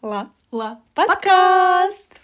[0.00, 0.30] Ла.
[0.52, 0.80] Ла.
[0.94, 2.20] Подкаст!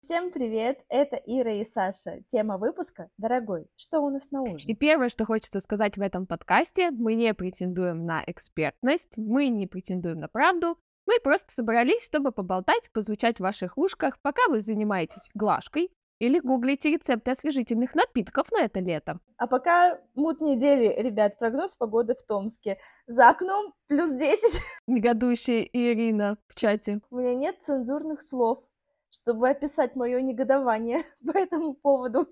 [0.00, 2.22] Всем привет, это Ира и Саша.
[2.28, 6.26] Тема выпуска «Дорогой, что у нас на ужин?» И первое, что хочется сказать в этом
[6.26, 12.32] подкасте, мы не претендуем на экспертность, мы не претендуем на правду, мы просто собрались, чтобы
[12.32, 15.90] поболтать, позвучать в ваших ушках, пока вы занимаетесь глажкой
[16.22, 19.18] или гуглите рецепты освежительных напитков на это лето.
[19.38, 22.78] А пока мут недели, ребят, прогноз погоды в Томске.
[23.08, 24.62] За окном плюс 10.
[24.86, 27.00] Негодующая Ирина в чате.
[27.10, 28.60] У меня нет цензурных слов,
[29.10, 32.28] чтобы описать мое негодование по этому поводу.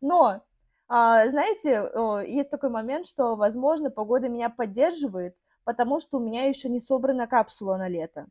[0.00, 0.42] Но,
[0.88, 1.88] а, знаете,
[2.26, 7.28] есть такой момент, что, возможно, погода меня поддерживает, потому что у меня еще не собрана
[7.28, 8.26] капсула на лето.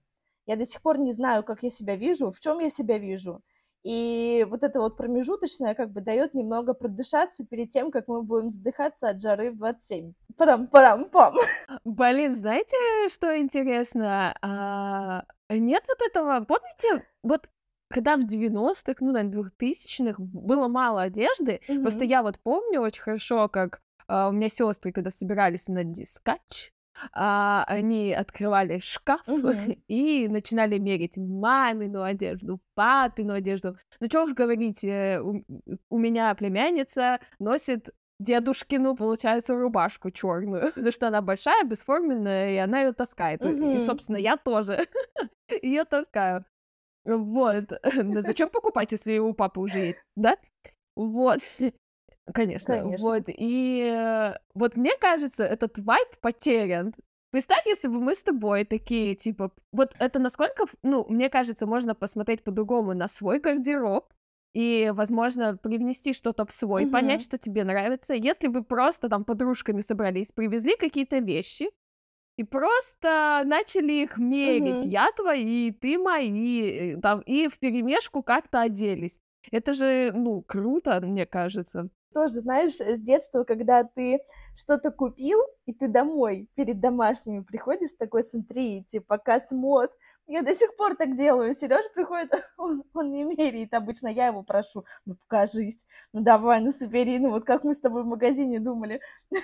[0.45, 3.41] Я до сих пор не знаю, как я себя вижу, в чем я себя вижу.
[3.87, 8.49] И вот это вот промежуточное как бы дает немного продышаться перед тем, как мы будем
[8.49, 10.11] задыхаться от жары в 27.
[10.35, 11.35] Парам-парам-пам.
[11.85, 12.75] Блин, знаете,
[13.09, 14.35] что интересно?
[14.41, 17.47] А, нет вот этого, помните, вот
[17.89, 21.81] когда в 90-х, ну, на 2000-х было мало одежды, mm-hmm.
[21.81, 26.73] просто я вот помню очень хорошо, как а, у меня сестры, когда собирались на дискач,
[27.13, 29.79] а, они открывали шкаф uh-huh.
[29.87, 33.77] и начинали мерить мамину одежду, папину одежду.
[33.99, 35.43] Ну, что уж говорить, э, у,
[35.89, 42.81] у меня племянница носит дедушкину, получается, рубашку черную, потому что она большая, бесформенная, и она
[42.81, 43.41] ее таскает.
[43.41, 43.75] Uh-huh.
[43.75, 44.87] И, собственно, я тоже
[45.61, 46.45] ее таскаю.
[47.05, 47.65] Вот.
[48.21, 50.37] Зачем покупать, если у папы уже есть, да?
[50.95, 51.39] Вот.
[52.33, 53.05] Конечно, Конечно.
[53.05, 53.23] вот.
[53.27, 56.93] И э, вот мне кажется, этот вайп потерян.
[57.31, 61.93] Представь, если бы мы с тобой такие, типа, вот это насколько, ну, мне кажется, можно
[61.95, 64.13] посмотреть по-другому на свой гардероб
[64.53, 66.91] и, возможно, привнести что-то в свой, Мгм.
[66.91, 68.13] понять, что тебе нравится.
[68.13, 71.69] Если бы просто там подружками собрались, привезли какие-то вещи
[72.37, 74.83] и просто начали их мерить.
[74.83, 74.89] Мгм.
[74.89, 79.19] Я твои, ты мои, э, там, и вперемешку как-то оделись.
[79.51, 81.89] Это же, ну, круто, мне кажется.
[82.13, 84.19] Тоже, знаешь, с детства, когда ты
[84.55, 89.91] что-то купил, и ты домой перед домашними приходишь такой, смотри, типа, космод,
[90.27, 91.55] я до сих пор так делаю.
[91.55, 96.71] Сережа приходит, он, он не меряет обычно, я его прошу, ну покажись, ну давай, ну
[96.71, 99.01] собери, ну вот как мы с тобой в магазине думали.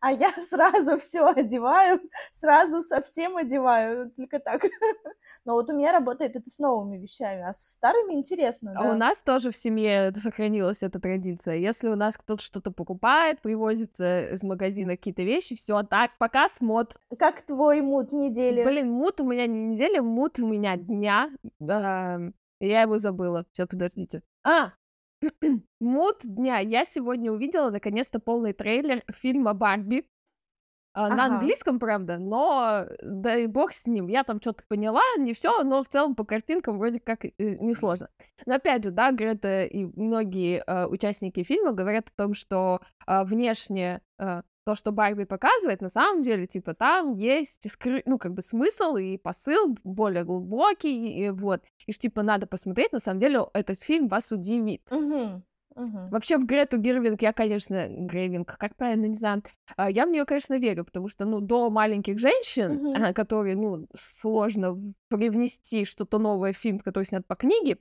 [0.00, 2.00] А я сразу все одеваю,
[2.32, 4.62] сразу совсем одеваю, только так.
[5.44, 8.74] Но вот у меня работает это с новыми вещами, а с старыми интересно.
[8.76, 11.56] А у нас тоже в семье сохранилась эта традиция.
[11.56, 16.94] Если у нас кто-то что-то покупает, привозится из магазина какие-то вещи, все так, пока смот.
[17.18, 18.62] Как твой мут недели?
[18.62, 21.30] Блин, мут у меня не недели, мут у меня дня.
[21.60, 23.44] Я его забыла.
[23.52, 24.22] Все, подождите.
[24.44, 24.72] А,
[25.80, 26.58] мут дня.
[26.58, 30.08] Я сегодня увидела наконец-то полный трейлер фильма Барби.
[30.94, 34.08] А, на английском, правда, но да и бог с ним.
[34.08, 38.08] Я там что-то поняла, не все, но в целом по картинкам вроде как э, несложно.
[38.46, 43.22] Но опять же, да, Грета и многие э, участники фильма говорят о том, что э,
[43.24, 48.02] внешне э, то, что Барби показывает, на самом деле, типа, там есть, скры...
[48.04, 51.62] ну, как бы смысл и посыл более глубокий, и вот.
[51.86, 54.82] И что, типа, надо посмотреть, на самом деле, этот фильм вас удивит.
[54.90, 55.42] Угу.
[55.74, 56.08] Угу.
[56.10, 59.42] Вообще в Грету Гирвинг я, конечно, Грейвинг, как правильно, не знаю,
[59.76, 63.14] а, я в нее, конечно, верю, потому что, ну, до маленьких женщин, угу.
[63.14, 64.76] которые, ну, сложно
[65.08, 67.78] привнести что-то новое в фильм, который снят по книге,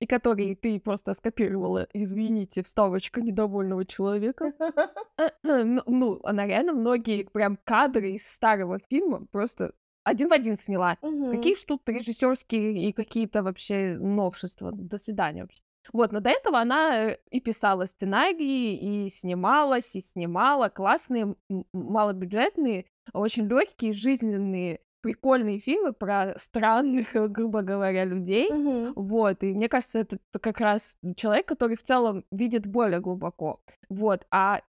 [0.00, 4.52] и который ты просто скопировала, извините, вставочка недовольного человека.
[5.42, 9.72] Ну, ну, она реально многие прям кадры из старого фильма просто
[10.04, 10.98] один в один сняла.
[11.00, 11.32] Угу.
[11.32, 14.72] Какие ж тут режиссерские и какие-то вообще новшества.
[14.72, 15.62] До свидания вообще.
[15.92, 21.36] Вот, но до этого она э, и писала сценарии, и снималась, и снимала классные,
[21.72, 28.50] малобюджетные, очень легкие, жизненные прикольные фильмы про странных, грубо говоря, людей.
[28.50, 28.92] Mm-hmm.
[28.96, 33.60] Вот, и мне кажется, это как раз человек, который в целом видит более глубоко.
[33.90, 34.62] Вот, а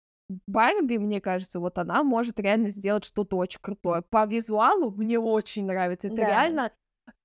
[0.47, 4.01] Барби, мне кажется, вот она может реально сделать что-то очень крутое.
[4.01, 6.07] По визуалу мне очень нравится.
[6.07, 6.25] Это да.
[6.25, 6.71] реально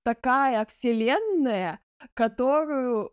[0.02, 1.80] такая вселенная,
[2.12, 3.12] которую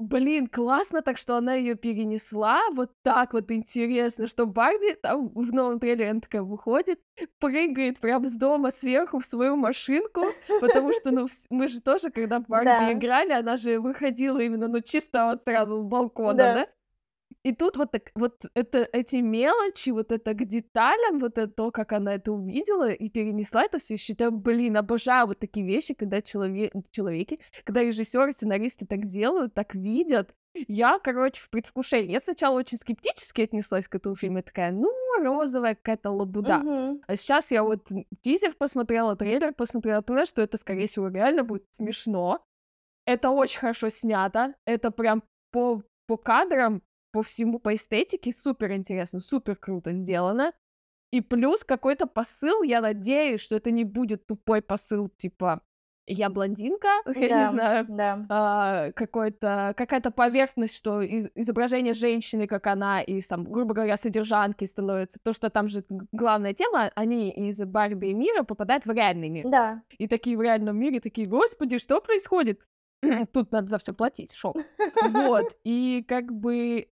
[0.00, 2.60] Блин, классно так, что она ее перенесла.
[2.72, 7.00] Вот так вот интересно, что Барби там в новом трейлере она такая выходит,
[7.40, 10.22] прыгает прямо с дома сверху в свою машинку,
[10.60, 12.92] потому что, ну, мы же тоже, когда в Барби Да.
[12.92, 16.54] играли, она же выходила именно, ну, чисто вот сразу с балкона, Да.
[16.54, 16.68] да?
[17.48, 21.70] И тут вот так, вот это, эти мелочи, вот это к деталям, вот это то,
[21.70, 26.20] как она это увидела и перенесла это все, считаю, блин, обожаю вот такие вещи, когда
[26.20, 30.34] человек, человеки, когда режиссеры, сценаристы так делают, так видят,
[30.66, 32.12] Я, короче, в предвкушении.
[32.12, 34.38] Я сначала очень скептически отнеслась к этому фильму.
[34.38, 34.92] Я такая, ну,
[35.22, 36.58] розовая какая-то лабуда.
[36.58, 37.00] Мгм.
[37.06, 37.88] А сейчас я вот
[38.20, 42.44] тизер посмотрела, трейлер посмотрела, поняла, что это, скорее всего, реально будет смешно.
[43.06, 44.54] Это очень хорошо снято.
[44.66, 46.82] Это прям по, по кадрам,
[47.18, 50.52] по всему, по эстетике супер интересно, супер круто сделано.
[51.10, 55.62] И плюс какой-то посыл, я надеюсь, что это не будет тупой посыл, типа
[56.06, 56.86] я блондинка,
[57.16, 58.26] я не Да, знаю, да.
[58.28, 64.64] а, какой-то, какая-то поверхность, что из- изображение женщины, как она, и, там, грубо говоря, содержанки
[64.64, 69.48] становится, потому что там же главная тема, они из Барби мира попадают в реальный мир.
[69.50, 69.82] Да.
[69.98, 72.60] И такие в реальном мире, такие, господи, что происходит?
[73.32, 74.56] Тут надо за все платить, шок.
[75.10, 76.88] Вот, и как бы,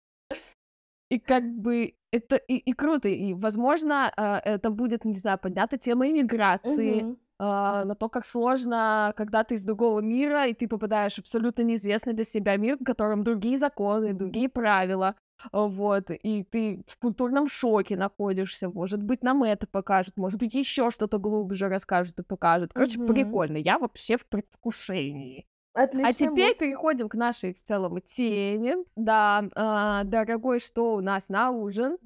[1.10, 5.78] и как бы это и, и круто, и, возможно, а, это будет, не знаю, поднята
[5.78, 7.06] тема иммиграции,
[7.38, 11.62] а, на то, как сложно, когда ты из другого мира, и ты попадаешь в абсолютно
[11.62, 15.16] неизвестный для себя мир, в котором другие законы, другие правила,
[15.52, 20.54] а, вот, и ты в культурном шоке находишься, может быть, нам это покажут, может быть,
[20.54, 22.72] еще что-то глубже расскажут и покажут.
[22.74, 23.04] Короче, Мгм.
[23.04, 25.46] прикольно, я вообще в предвкушении.
[25.72, 26.58] А Отличный теперь муд.
[26.58, 28.76] переходим к нашей в целом теме.
[28.96, 31.96] Да, а, дорогой, что у нас на ужин?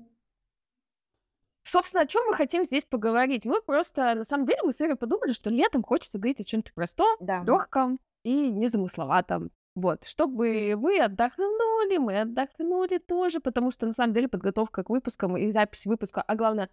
[1.62, 3.46] Собственно, о чем мы хотим здесь поговорить?
[3.46, 6.72] Мы просто, на самом деле, мы с Ирой подумали, что летом хочется говорить о чем-то
[6.74, 7.42] простом, Да.
[7.46, 9.50] легком и незамысловатом.
[9.74, 15.36] Вот, чтобы вы отдохнули, мы отдохнули тоже, потому что, на самом деле, подготовка к выпускам
[15.36, 16.68] и запись выпуска, а главное,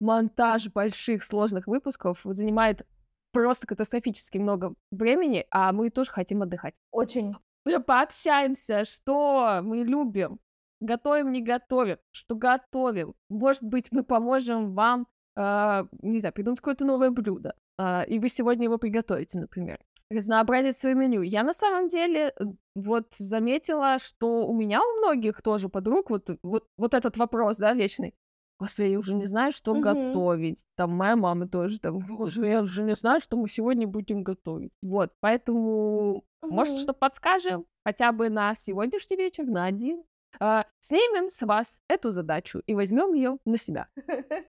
[0.00, 2.86] монтаж больших сложных выпусков занимает
[3.32, 6.74] просто катастрофически много времени, а мы тоже хотим отдыхать.
[6.90, 7.34] Очень.
[7.64, 10.38] Мы пообщаемся, что мы любим,
[10.80, 13.14] готовим, не готовим, что готовим.
[13.28, 15.06] Может быть, мы поможем вам,
[15.36, 19.78] а, не знаю, придумать какое-то новое блюдо, а, и вы сегодня его приготовите, например.
[20.10, 21.22] Разнообразить свое меню.
[21.22, 22.44] Я на самом деле э,
[22.74, 27.74] вот заметила, что у меня у многих тоже подруг вот, вот, вот этот вопрос, да,
[27.74, 28.14] вечный.
[28.60, 29.82] Господи, я уже не знаю, что Мгм.
[29.82, 30.64] готовить.
[30.76, 34.72] Там моя мама тоже там, «Боже, я уже не знаю, что мы сегодня будем готовить.
[34.82, 36.82] Вот, поэтому, может, Мгм.
[36.82, 40.04] что подскажем хотя бы на сегодняшний вечер, на один.
[40.38, 43.88] А, снимем с вас эту задачу и возьмем ее на себя.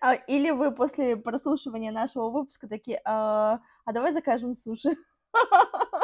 [0.00, 4.96] А, или вы после прослушивания нашего выпуска такие, а, а давай закажем суши.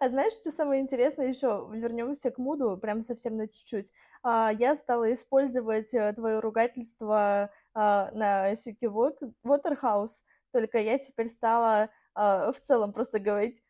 [0.00, 1.68] А знаешь, что самое интересное еще?
[1.72, 3.92] Вернемся к муду, прям совсем на чуть-чуть.
[4.22, 10.22] А, я стала использовать э, твое ругательство а, на Сюки Waterhouse,
[10.52, 13.62] только я теперь стала а, в целом просто говорить,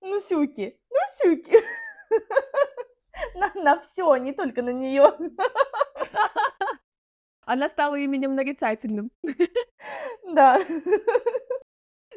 [0.00, 1.58] ну, Сюки, ну, Сюки.
[3.34, 5.10] На, на все, не только на нее.
[7.46, 9.10] Она стала именем нарицательным.
[10.32, 10.60] Да.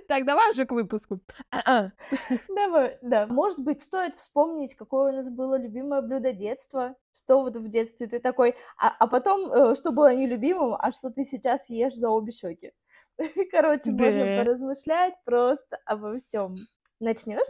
[0.10, 1.20] Так, давай уже к выпуску.
[2.50, 3.28] Давай, да.
[3.28, 6.96] Может быть, стоит вспомнить, какое у нас было любимое блюдо детства.
[7.14, 11.12] Что вот в детстве ты такой, а, а потом, э, что было нелюбимым, а что
[11.12, 12.72] ты сейчас ешь за обе щеки.
[13.52, 16.56] Короче, можно поразмышлять просто обо всем.
[17.00, 17.48] Начнешь?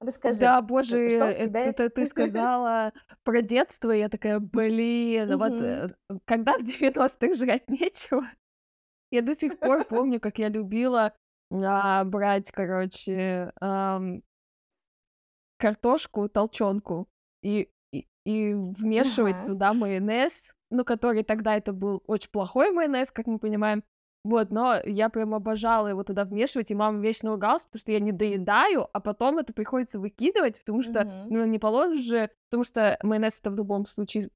[0.00, 0.40] Расскажи.
[0.40, 2.94] Да, боже, что у э- тебя- это ты сказала
[3.24, 5.64] про детство, я такая, блин, вот Мгм.
[5.64, 5.88] э,
[6.24, 8.26] когда в 90-х жрать нечего,
[9.10, 11.12] я до сих пор помню, как я любила
[11.50, 14.22] а, брать, короче, ам,
[15.58, 17.08] картошку, толченку
[17.42, 19.44] и, и, и вмешивать Ага.
[19.44, 23.84] туда майонез, ну, который тогда это был очень плохой майонез, как мы понимаем,
[24.22, 28.00] вот, но я прям обожала его туда вмешивать, и мама вечно ругалась, потому что я
[28.00, 31.30] не доедаю, а потом это приходится выкидывать, потому что, Мгм.
[31.30, 34.30] ну, не положишь же, потому что майонез это в любом случае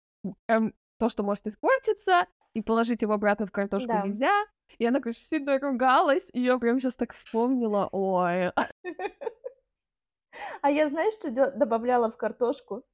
[0.49, 3.99] эм, то, что может испортиться, и положить его обратно в картошку Да.
[3.99, 4.31] нельзя.
[4.79, 8.51] И она, конечно, сильно ругалась, и я прям сейчас так вспомнила, ой,
[10.63, 12.85] А я знаешь, что добавляла в картошку?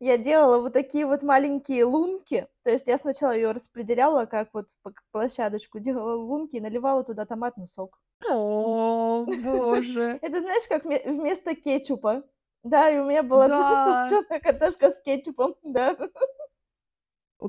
[0.00, 2.48] Я делала вот такие вот маленькие лунки.
[2.64, 4.70] То есть я сначала ее распределяла, как вот
[5.12, 8.00] площадочку, делала лунки и наливала туда томатный сок.
[8.30, 10.18] о, боже.
[10.22, 12.24] Это знаешь, как вме- вместо кетчупа.
[12.62, 14.06] Да, и у меня была Да.
[14.42, 15.96] картошка с кетчупом, да.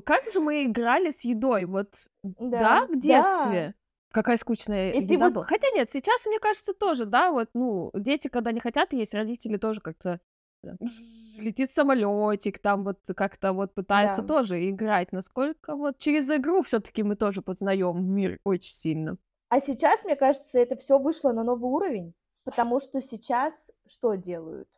[0.00, 2.96] Как же мы играли с едой, вот, да, Да, в да.
[3.00, 3.74] детстве?
[4.12, 5.44] Какая скучная И ты еда вот- была.
[5.44, 9.56] Хотя нет, сейчас, мне кажется, тоже, да, вот, ну, дети, когда не хотят есть, родители
[9.58, 10.20] тоже как-то
[10.62, 10.76] там,
[11.36, 14.28] летит самолетик, там вот как-то вот пытаются Да.
[14.28, 15.12] тоже играть.
[15.12, 19.16] Насколько вот через игру все-таки мы тоже познаем мир очень сильно.
[19.48, 24.68] А сейчас, мне кажется, это все вышло на новый уровень, потому что сейчас что делают?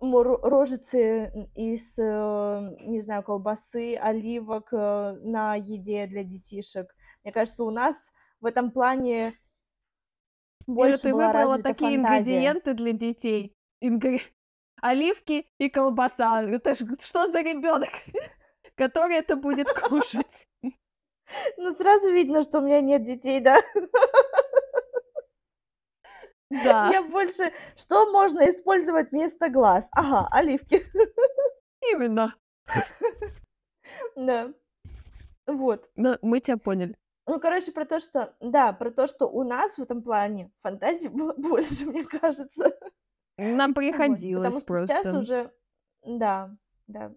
[0.00, 6.94] Рожицы из, э, не знаю, колбасы, оливок э, на еде для детишек.
[7.24, 9.34] Мне кажется, у нас в этом плане
[10.66, 12.34] больше ты была выбрала такие фантазия.
[12.36, 13.56] ингредиенты для детей.
[13.82, 14.20] Ингре-
[14.82, 16.42] оливки и колбаса.
[16.42, 17.90] Это ж что за ребенок,
[18.76, 20.46] который это будет кушать?
[21.56, 23.60] Ну, сразу видно, что у меня нет детей, да?
[26.50, 26.90] Да.
[26.90, 27.52] Я больше...
[27.76, 29.88] Что можно использовать вместо глаз?
[29.92, 30.84] Ага, оливки.
[31.92, 32.34] Именно.
[34.16, 34.52] Да.
[35.46, 35.88] Вот.
[35.96, 36.94] Ну, мы тебя поняли.
[37.26, 38.34] Ну, короче, про то, что...
[38.40, 42.78] Да, про то, что у нас в этом плане фантазии было больше, мне кажется.
[43.38, 43.76] Нам Вот.
[43.76, 45.18] приходилось Потому что сейчас просто.
[45.18, 45.52] уже...
[46.04, 46.54] Да,
[46.86, 47.14] да.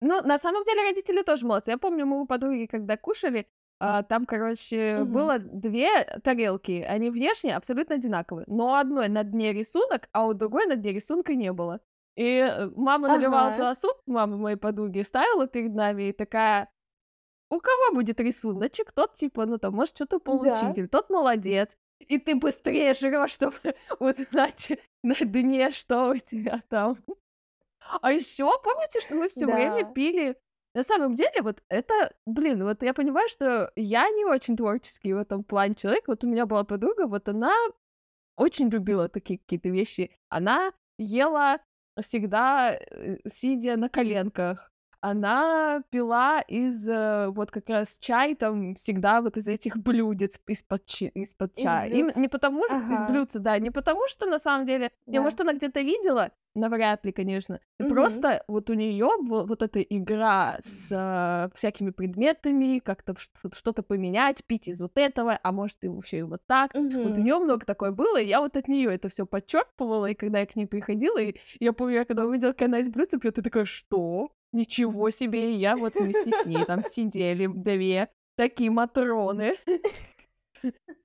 [0.00, 1.70] Ну, на самом деле родители тоже молодцы.
[1.70, 5.12] Я помню, мы у подруги, когда кушали, а, там, короче, Мгм.
[5.12, 6.84] было две тарелки.
[6.88, 8.44] Они внешне абсолютно одинаковые.
[8.48, 11.80] Но одной на дне рисунок, а у другой на дне рисунка не было.
[12.16, 13.56] И э, мама наливала Ага.
[13.56, 16.70] туда суп, мама моей подруги, ставила перед нами и такая,
[17.50, 20.80] у кого будет рисуночек, тот типа, ну там, может что-то получить, Да.
[20.80, 21.76] или тот молодец.
[22.00, 23.56] И ты быстрее жрешь, чтобы
[24.00, 26.96] узнать на дне, что у тебя там.
[28.00, 29.92] А еще помните, что мы все время Да.
[29.92, 30.36] пили?
[30.76, 35.16] На самом деле, вот это, блин, вот я понимаю, что я не очень творческий в
[35.16, 36.06] этом плане человек.
[36.06, 37.50] Вот у меня была подруга, вот она
[38.36, 40.14] очень любила такие какие-то вещи.
[40.28, 41.60] Она ела
[41.98, 44.70] всегда, э, сидя на коленках.
[45.00, 50.86] Она пила из, э, вот как раз чай там всегда вот из этих блюдец из-под,
[50.86, 51.90] чи- из-под Из чая.
[51.90, 52.16] Блюдц.
[52.16, 53.06] не потому, из Ага.
[53.12, 55.22] блюдца, да, не потому что на самом деле, не, Да.
[55.22, 57.60] может, она где-то видела, навряд ли, конечно.
[57.78, 57.94] И Мгм.
[57.94, 63.14] Просто вот у нее вот эта игра с а, всякими предметами, как-то
[63.52, 66.72] что-то поменять, пить из вот этого, а может и вообще и вот так.
[66.74, 70.14] Вот у нее много такое было, и я вот от нее это все подчерпывала, и
[70.14, 73.18] когда я к ней приходила, и я помню, я когда увидела, как она из блюдца
[73.18, 74.30] пьет, ты такая, что?
[74.52, 79.56] Ничего себе, и я вот вместе с ней там сидели две такие матроны,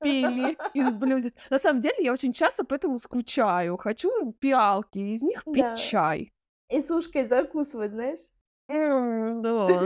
[0.01, 1.33] пили из блюдец.
[1.49, 3.77] На самом деле, я очень часто поэтому скучаю.
[3.77, 5.75] Хочу пиалки, из них пить Да.
[5.75, 6.31] чай.
[6.69, 8.31] И с ушкой закусывать, знаешь?
[8.69, 9.85] Да.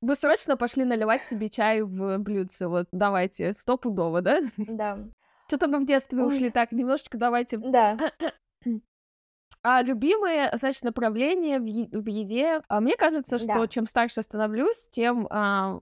[0.00, 2.68] Вы срочно пошли наливать себе чай в блюдце.
[2.68, 4.40] Вот давайте, стопудово, да?
[4.56, 4.98] Да.
[5.48, 6.50] Что-то мы в детстве ушли.
[6.50, 7.58] Так, немножечко давайте.
[7.58, 7.98] Да.
[9.62, 12.62] А любимые, значит, направления в, е- в еде.
[12.68, 13.68] А мне кажется, что Да.
[13.68, 15.80] чем старше становлюсь, тем а,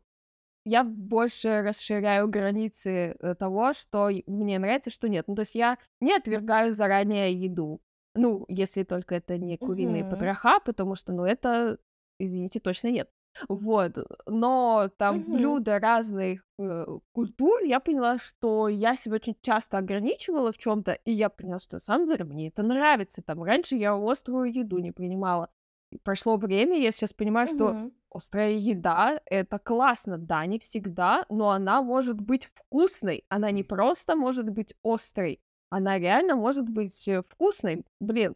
[0.65, 5.29] я больше расширяю границы э, того, что и- мне нравится, что нет.
[5.29, 7.81] Ну, то есть я не отвергаю заранее еду.
[8.15, 10.11] Ну, если только это не куриные Мгм.
[10.11, 11.79] потроха, потому что, ну, это,
[12.19, 13.11] извините, точно нет.
[13.49, 13.97] Вот.
[14.27, 15.33] Но там Мгм.
[15.33, 21.13] блюда разных э, культур, я поняла, что я себя очень часто ограничивала в чем-то, и
[21.13, 23.23] я поняла, что на самом деле мне это нравится.
[23.23, 25.51] Там раньше я острую еду не принимала.
[25.93, 27.93] И прошло время, я сейчас понимаю, что Мгм.
[28.11, 33.25] острая еда это классно, да, не всегда, но она может быть вкусной.
[33.29, 35.41] Она не просто может быть острой,
[35.71, 37.85] она реально может быть э, вкусной.
[38.01, 38.35] Блин,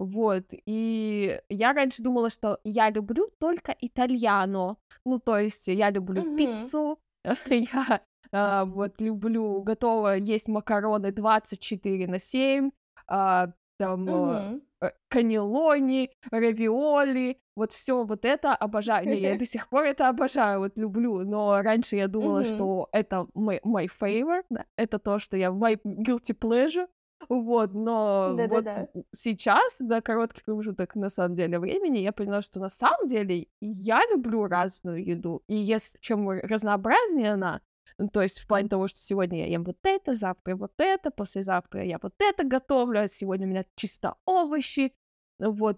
[0.00, 0.44] вот.
[0.66, 4.76] И я раньше думала, что я люблю только итальяно.
[5.04, 6.36] Ну, то есть я люблю Мгм.
[6.36, 6.98] пиццу,
[7.50, 8.00] я
[8.32, 12.70] а, вот люблю готова есть макароны 24 на 7,
[13.06, 14.62] а, там э, Мгм.
[14.82, 19.06] э, каннелони, равиоли, вот все вот это обожаю.
[19.06, 21.24] Не, я до сих пор это обожаю, вот люблю.
[21.24, 22.44] Но раньше я думала, Мгм.
[22.44, 26.86] что это my, my favorite, да, это то, что я my guilty pleasure.
[27.28, 28.86] Вот, но вот Да-да-да.
[29.14, 34.00] сейчас, за короткий промежуток, на самом деле, времени, я поняла, что на самом деле я
[34.10, 35.42] люблю разную еду.
[35.46, 37.60] И если чем разнообразнее она,
[37.98, 41.10] ну, то есть в плане того, что сегодня я ем вот это, завтра вот это,
[41.10, 44.94] послезавтра я вот это готовлю, а сегодня у меня чисто овощи,
[45.38, 45.76] вот,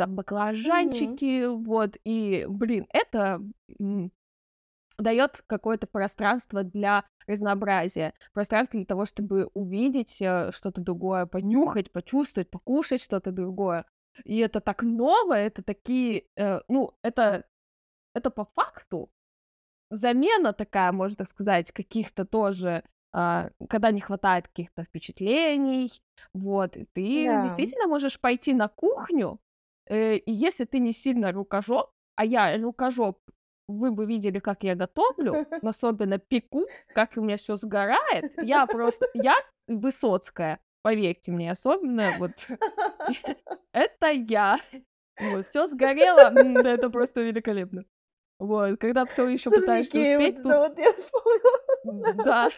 [0.62, 1.18] Мгм.
[1.26, 3.42] баклажанчики, вот, и, блин, это
[5.02, 12.50] дает какое-то пространство для разнообразия, пространство для того, чтобы увидеть э, что-то другое, понюхать, почувствовать,
[12.50, 13.85] покушать что-то другое.
[14.25, 17.44] И это так ново, это такие, э, ну, это,
[18.14, 19.11] это по факту
[19.90, 22.82] замена такая, можно так сказать, каких-то тоже,
[23.12, 25.90] а, когда не хватает каких-то впечатлений,
[26.35, 27.42] вот, и ты Да.
[27.44, 29.38] действительно можешь пойти на кухню,
[29.87, 33.18] э, и если ты не сильно рукожоп, а я рукожоп,
[33.79, 39.07] вы бы видели, как я готовлю, особенно пеку, как у меня все сгорает, я просто,
[39.14, 39.35] я
[39.69, 42.49] Высоцкая, поверьте мне, особенно вот
[43.73, 44.59] это я.
[45.21, 47.85] Вот, все сгорело, да это просто великолепно.
[48.38, 50.75] Вот, когда все еще пытаешься успеть, тут
[52.25, 52.49] да,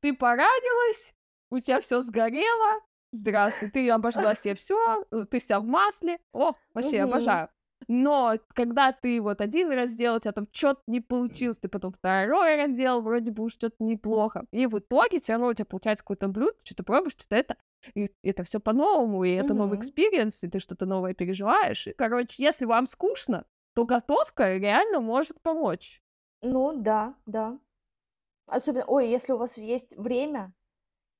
[0.00, 1.14] ты поранилась,
[1.50, 2.80] у тебя все сгорело.
[3.12, 6.18] Здравствуй, ты обожгла себе все, ты вся в масле.
[6.32, 7.48] О, вообще обожаю.
[7.88, 11.92] Но когда ты вот один раз сделал, у тебя там что-то не получилось, ты потом
[11.92, 14.46] второй раз сделал, вроде бы уж что-то неплохо.
[14.52, 17.56] И в итоге все равно у тебя получается какое-то блюдо, что ты пробуешь, что-то это,
[17.94, 19.78] и это все по-новому, и это новый Мгм.
[19.78, 21.86] experience, и ты что-то новое переживаешь.
[21.86, 26.02] И, короче, если вам скучно, то готовка реально может помочь.
[26.42, 27.58] Ну да, да.
[28.46, 30.54] Особенно, ой, если у вас есть время,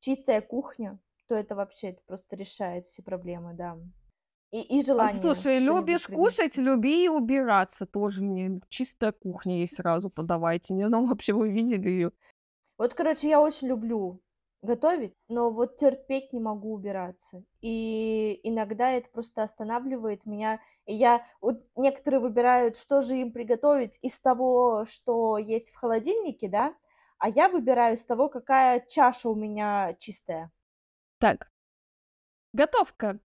[0.00, 3.78] чистая кухня, то это вообще, это просто решает все проблемы, да.
[4.50, 8.60] И, и А, желание Слушай, что-нибудь любишь кушать, люби и убираться тоже мне.
[8.68, 10.74] Чистая кухня ей сразу подавайте.
[10.74, 12.12] Не знаю, вообще вы видели ее.
[12.78, 14.20] Вот, короче, я очень люблю
[14.62, 17.44] готовить, но вот терпеть не могу убираться.
[17.60, 20.60] И иногда это просто останавливает меня.
[20.86, 21.24] И я...
[21.40, 26.74] Вот некоторые выбирают, что же им приготовить из того, что есть в холодильнике, да,
[27.18, 30.50] а я выбираю из того, какая чаша у меня чистая.
[31.18, 31.50] Так,
[32.52, 33.20] готовка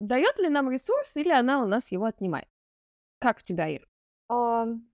[0.00, 2.48] дает ли нам ресурс или она у нас его отнимает?
[3.18, 3.88] Как у тебя, Ир?
[4.28, 4.90] Ам,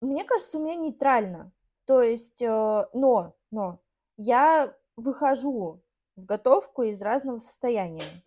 [0.00, 1.52] Мне кажется, у меня нейтрально.
[1.84, 3.80] То есть, э, но, но
[4.16, 5.82] я выхожу
[6.16, 8.24] в готовку из разного состояния.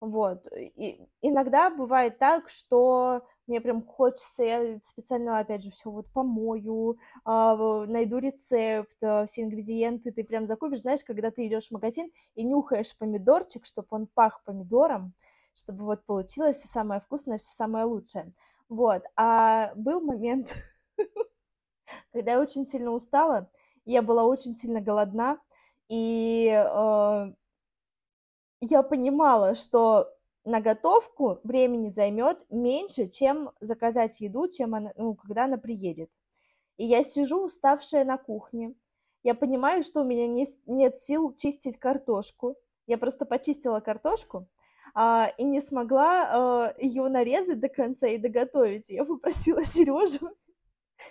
[0.00, 0.46] Вот.
[0.52, 6.98] И иногда бывает так, что мне прям хочется, я специально, опять же, все вот помою,
[7.24, 10.80] а, найду рецепт, а, все ингредиенты ты прям закупишь.
[10.80, 15.14] Знаешь, когда ты идешь в магазин и нюхаешь помидорчик, чтобы он пах помидором,
[15.54, 18.32] чтобы вот получилось все самое вкусное, все самое лучшее.
[18.68, 19.02] Вот.
[19.16, 20.56] А был момент,
[22.12, 23.48] когда я очень сильно устала,
[23.84, 25.38] я была очень сильно голодна,
[25.88, 27.32] и э,
[28.60, 30.15] я понимала, что
[30.46, 36.08] на готовку времени займет меньше, чем заказать еду, чем она, ну, когда она приедет.
[36.76, 38.74] И я сижу уставшая на кухне.
[39.24, 42.54] Я понимаю, что у меня не, нет сил чистить картошку.
[42.86, 44.46] Я просто почистила картошку
[44.94, 48.88] а, и не смогла а, ее нарезать до конца и доготовить.
[48.88, 50.30] Я попросила Сережу,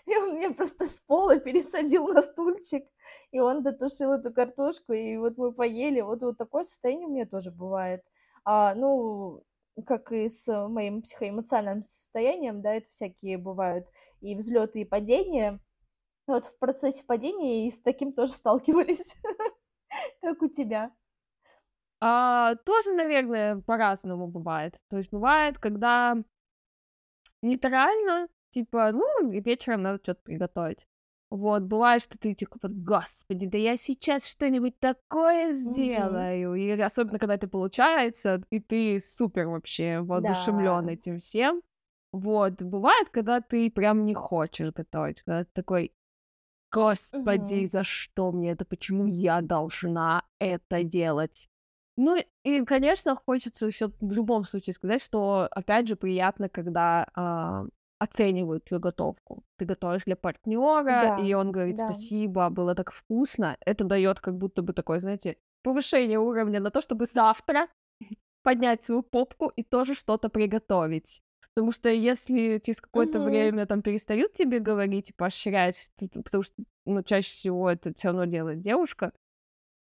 [0.05, 2.85] и он меня просто с пола пересадил на стульчик,
[3.31, 5.99] и он дотушил эту картошку, и вот мы поели.
[5.99, 8.01] Вот, вот такое состояние у меня тоже бывает.
[8.45, 9.43] А, ну,
[9.85, 13.87] как и с моим психоэмоциональным состоянием, да, это всякие бывают
[14.21, 15.59] и взлеты, и падения.
[16.27, 19.15] Вот в процессе падения и с таким тоже сталкивались,
[20.21, 20.91] как у тебя.
[21.99, 24.75] А, тоже, наверное, по-разному бывает.
[24.89, 26.17] То есть бывает, когда
[27.41, 30.87] нейтрально, типа, ну, и вечером надо что-то приготовить.
[31.31, 36.55] Вот, бывает, что ты типа, вот, господи, да я сейчас что-нибудь такое сделаю.
[36.55, 40.89] И особенно, когда это получается, и ты супер вообще воодушевлен Да.
[40.89, 41.61] этим всем.
[42.11, 45.93] Вот, бывает, когда ты прям не хочешь готовить, когда ты такой,
[46.71, 47.67] господи, Мгм.
[47.67, 51.49] за что мне это, почему я должна это делать?
[51.97, 57.65] Ну и, конечно, хочется еще в любом случае сказать, что, опять же, приятно, когда а,
[57.99, 59.43] оценивают твою готовку.
[59.57, 61.79] Ты готовишь для партнера, и Да, он говорит да.
[61.79, 63.57] спасибо, было так вкусно.
[63.65, 67.67] Это дает как будто бы такое, знаете, повышение уровня на то, чтобы завтра
[68.43, 71.21] поднять свою попку и тоже что-то приготовить.
[71.55, 73.25] Потому что если через какое-то Мгм.
[73.29, 75.89] время там перестают тебе говорить и поощрять,
[76.23, 76.55] потому что
[76.85, 79.13] ну, чаще всего это все равно делает девушка,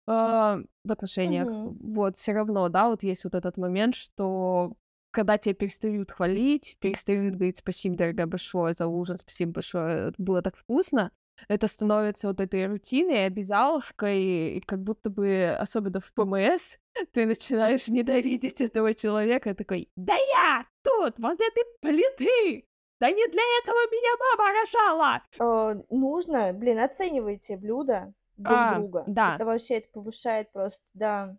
[0.07, 1.79] а, в отношениях, Мгм.
[1.81, 4.75] вот, все равно, да, вот есть вот этот момент, что
[5.13, 10.57] когда тебя перестают хвалить, перестают говорить спасибо, дорогая, большое за ужин, спасибо большое, было так
[10.57, 11.13] вкусно,
[11.49, 16.77] это становится вот этой рутиной, обязаловкой, и как будто бы, особенно в ПМС,
[17.13, 22.67] ты начинаешь ненавидеть этого человека, такой, да я тут, возле этой плиты,
[23.01, 25.23] да не для этого меня мама рожала.
[25.41, 29.05] Э, нужно, блин, оценивайте блюда друг А, друга.
[29.07, 31.37] да, Это вообще, это повышает просто, да,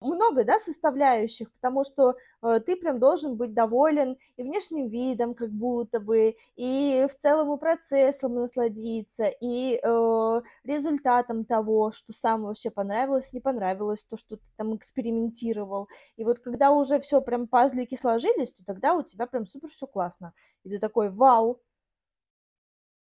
[0.00, 5.50] много, да, составляющих, потому что э, ты прям должен быть доволен и внешним видом, как
[5.50, 12.70] будто бы, и в целом и процессом насладиться, и э, результатом того, что сам вообще
[12.70, 15.88] понравилось, не понравилось, то, что ты там экспериментировал.
[16.16, 19.86] И вот когда уже все прям пазлики сложились, то тогда у тебя прям супер все
[19.86, 20.32] классно.
[20.64, 21.60] И ты такой, вау,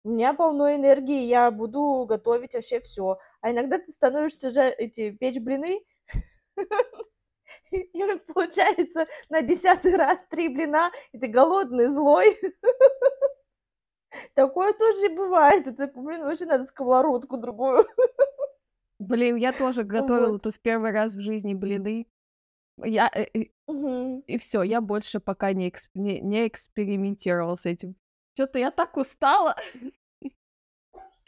[0.03, 3.19] у меня полно энергии, я буду готовить вообще все.
[3.43, 5.85] А иногда ты становишься же эти печь блины,
[7.71, 7.91] и
[8.33, 12.39] получается на десятый раз три блина, и ты голодный, злой.
[14.35, 15.67] Такое тоже бывает.
[15.69, 17.87] Это, блин, вообще надо сковородку другую.
[18.99, 20.43] блин, я тоже готовила Вот.
[20.43, 22.07] тут в первый раз в жизни блины.
[22.83, 23.11] Я,
[23.67, 24.21] Мгм.
[24.21, 27.95] и все, я больше пока не, экс- не, не экспериментировала с этим.
[28.35, 29.55] Что-то я так устала.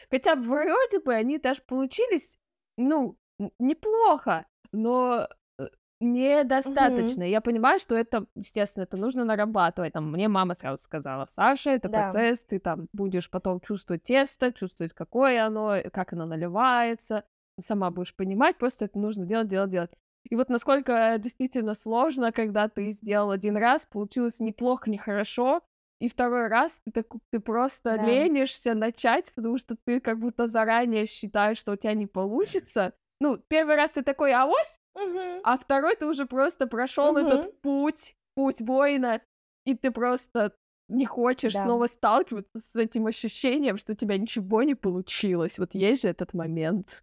[0.09, 2.37] Хотя вроде бы они даже получились,
[2.77, 3.17] ну,
[3.59, 5.67] неплохо, но э,
[6.01, 7.23] недостаточно.
[7.23, 9.93] Я понимаю, что это, естественно, это нужно нарабатывать.
[9.93, 12.03] Там, мне мама сразу сказала, Саша, это Да.
[12.03, 17.23] процесс, ты там будешь потом чувствовать тесто, чувствовать, какое оно, э, как оно наливается.
[17.59, 19.91] сама будешь понимать, просто это нужно делать, делать, делать.
[20.29, 25.61] И вот насколько действительно сложно, когда ты сделал один раз, получилось неплохо, нехорошо,
[25.99, 28.03] и второй раз ты, так, ты просто да.
[28.03, 32.93] ленишься начать, потому что ты как будто заранее считаешь, что у тебя не получится.
[33.23, 35.39] Ну, первый раз ты такой, авось, угу.
[35.45, 37.19] а второй ты уже просто прошел угу.
[37.19, 39.21] этот путь, путь воина,
[39.63, 40.53] и ты просто
[40.89, 41.63] не хочешь да.
[41.63, 45.57] снова сталкиваться с этим ощущением, что у тебя ничего не получилось.
[45.57, 47.01] Вот есть же этот момент.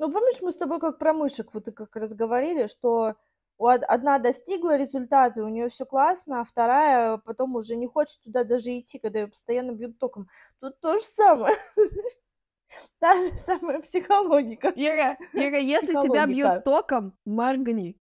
[0.00, 3.14] Ну, помнишь, мы с тобой как про мышек вот и как раз говорили, что
[3.58, 8.76] одна достигла результата, у нее все классно, а вторая потом уже не хочет туда даже
[8.76, 10.28] идти, когда ее постоянно бьют током.
[10.58, 11.54] Тут то же самое.
[13.00, 14.72] Та же самая психологика.
[14.74, 17.98] Ира, Ира, если тебя бьют током, моргни.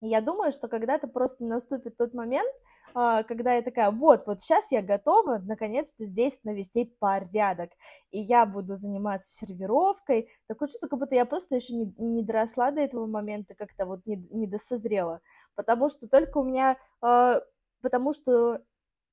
[0.00, 2.48] Я думаю, что когда-то просто наступит тот момент,
[2.94, 7.70] а, когда я такая, вот, вот сейчас я готова, наконец-то здесь навести порядок,
[8.12, 10.28] и я буду заниматься сервировкой.
[10.46, 14.06] Такое чувство, как будто я просто еще не, не доросла до этого момента, как-то вот
[14.06, 15.20] не, не досозрела,
[15.56, 17.42] потому что только у меня, а,
[17.82, 18.60] потому что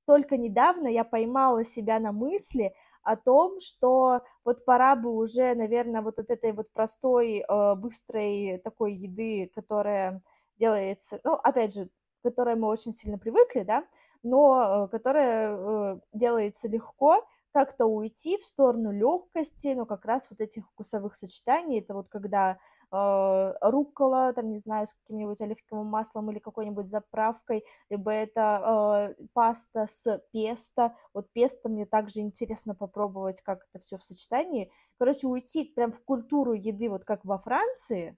[0.06, 6.02] только недавно я поймала себя на мысли о том, что вот пора бы уже, наверное,
[6.02, 10.22] вот от этой вот простой, а, быстрой такой еды, которая
[10.58, 13.86] делается, ну, опять же, к которой мы очень сильно привыкли, да,
[14.24, 20.42] но э, которая э, делается легко, как-то уйти в сторону легкости, но как раз вот
[20.42, 22.58] этих вкусовых сочетаний, это вот когда э,
[22.92, 29.88] руккола, там, не знаю, с каким-нибудь оливковым маслом или какой-нибудь заправкой, либо это э, паста
[29.88, 35.64] с песто, вот песто мне также интересно попробовать, как это все в сочетании, короче, уйти
[35.64, 38.18] прям в культуру еды, вот как во Франции,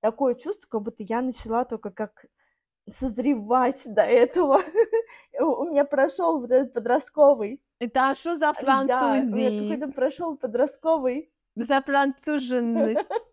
[0.00, 2.26] такое чувство, как будто я начала только как
[2.88, 4.62] созревать до этого.
[5.40, 7.62] У меня прошел вот этот подростковый.
[7.78, 9.00] Это что за французы?
[9.00, 11.32] Да, у меня какой-то прошел подростковый.
[11.54, 13.04] За француженность.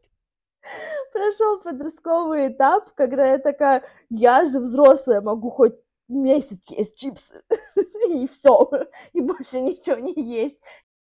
[1.14, 5.76] Прошел подростковый этап, когда я такая, я же взрослая, могу хоть
[6.08, 7.42] месяц есть чипсы,
[8.10, 8.70] и все,
[9.14, 10.58] и больше ничего не есть.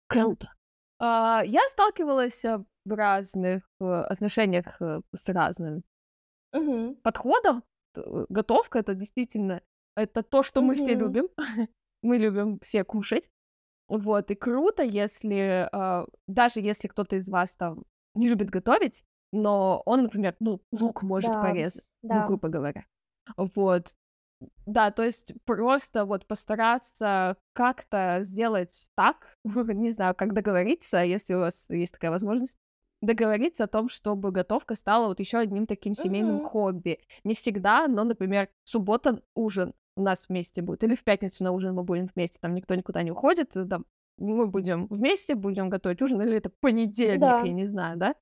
[0.07, 0.51] Круто.
[0.99, 5.83] Uh, я сталкивалась э, в разных э, отношениях э, с разным
[6.53, 6.95] угу.
[7.03, 7.63] подходом.
[7.93, 9.61] Готовка это действительно
[9.95, 10.69] это то, что угу.
[10.69, 11.29] мы все любим.
[12.01, 13.29] мы любим все кушать.
[13.87, 15.69] Вот, и круто, если
[16.27, 21.31] даже если кто-то из вас там не любит готовить, но он, например, ну, лук может
[21.31, 22.21] да, порезать, ну, да.
[22.21, 22.85] ну, грубо говоря.
[23.37, 23.95] Вот.
[24.67, 31.39] Да, то есть просто вот постараться как-то сделать так, не знаю, как договориться, если у
[31.39, 32.57] вас есть такая возможность,
[33.01, 36.49] договориться о том, чтобы готовка стала вот еще одним таким семейным mm-hmm.
[36.49, 36.99] хобби.
[37.23, 41.73] Не всегда, но, например, суббота ужин у нас вместе будет, или в пятницу на ужин
[41.73, 43.85] мы будем вместе, там никто никуда не уходит, там,
[44.17, 47.41] мы будем вместе, будем готовить ужин, или это понедельник, да.
[47.41, 48.15] я не знаю, да?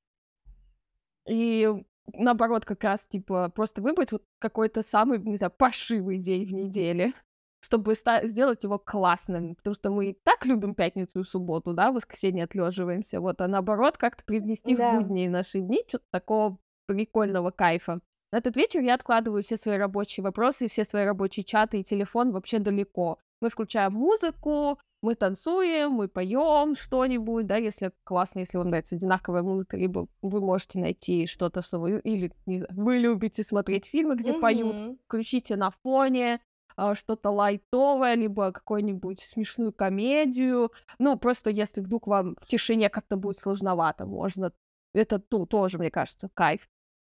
[1.28, 1.70] И
[2.14, 7.14] наоборот, как раз, типа, просто выбрать вот какой-то самый, не знаю, пошивый день в неделе,
[7.62, 11.96] чтобы сделать его классным, потому что мы и так любим пятницу и субботу, да, в
[11.96, 14.92] воскресенье отлеживаемся, вот, а наоборот, как-то привнести да.
[14.92, 18.00] в будние наши дни что-то такого прикольного кайфа.
[18.32, 22.32] На этот вечер я откладываю все свои рабочие вопросы, все свои рабочие чаты и телефон
[22.32, 23.18] вообще далеко.
[23.42, 29.44] Мы включаем музыку, мы танцуем, мы поем что-нибудь, да, если классно, если вам нравится одинаковая
[29.44, 34.16] музыка, либо вы можете найти что-то, что вы, или не знаю, вы любите смотреть фильмы,
[34.16, 34.40] где mm-hmm.
[34.40, 36.42] поют, включите на фоне,
[36.76, 40.72] а, что-то лайтовое, либо какую-нибудь смешную комедию.
[40.98, 44.52] Ну, просто если вдруг вам в тишине как-то будет сложновато, можно...
[44.94, 46.68] Это ну, тоже, мне кажется, кайф.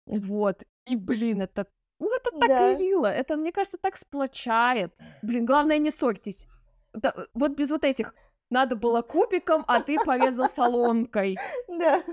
[0.05, 0.63] Вот.
[0.85, 1.65] И, блин, это...
[1.99, 2.75] Ну, это так да.
[2.75, 3.07] мило.
[3.07, 4.93] Это, мне кажется, так сплочает.
[5.21, 6.45] Блин, главное, не ссорьтесь.
[6.93, 8.13] Да, вот без вот этих
[8.49, 11.37] надо было кубиком, а ты порезал соломкой.
[11.67, 12.03] Да.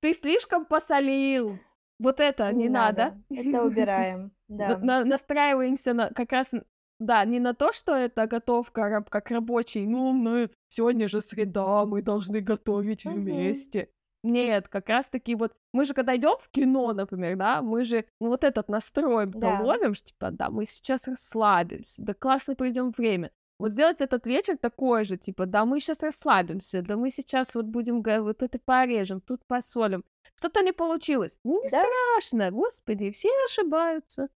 [0.00, 1.58] Ты слишком посолил.
[1.98, 3.16] Вот это не, не надо.
[3.30, 3.48] надо.
[3.48, 4.32] Это убираем.
[4.52, 4.76] Да.
[4.76, 6.52] На- настраиваемся на как раз
[6.98, 12.02] да, не на то, что это готовка как рабочий, ну, мы сегодня же среда, мы
[12.02, 13.14] должны готовить угу.
[13.14, 13.88] вместе.
[14.22, 18.28] Нет, как раз-таки вот мы же когда идем в кино, например, да, мы же ну,
[18.28, 19.60] вот этот настрой да.
[19.60, 23.32] ловим, что типа, да, мы сейчас расслабимся, да классно проведем время.
[23.58, 27.66] Вот сделать этот вечер такой же, типа, да, мы сейчас расслабимся, да, мы сейчас вот
[27.66, 30.04] будем вот это порежем, тут посолим.
[30.36, 31.38] Что-то не получилось.
[31.44, 31.84] Ну, не да?
[31.84, 34.28] страшно, господи, все ошибаются.